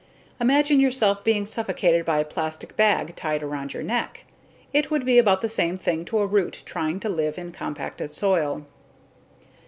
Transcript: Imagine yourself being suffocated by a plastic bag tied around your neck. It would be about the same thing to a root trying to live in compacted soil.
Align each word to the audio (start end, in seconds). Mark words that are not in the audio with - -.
Imagine 0.39 0.79
yourself 0.79 1.23
being 1.23 1.45
suffocated 1.45 2.05
by 2.05 2.17
a 2.17 2.25
plastic 2.25 2.75
bag 2.75 3.15
tied 3.15 3.43
around 3.43 3.75
your 3.75 3.83
neck. 3.83 4.25
It 4.73 4.89
would 4.89 5.05
be 5.05 5.19
about 5.19 5.41
the 5.41 5.47
same 5.47 5.77
thing 5.77 6.05
to 6.05 6.17
a 6.17 6.25
root 6.25 6.63
trying 6.65 6.99
to 7.01 7.07
live 7.07 7.37
in 7.37 7.51
compacted 7.51 8.09
soil. 8.09 8.65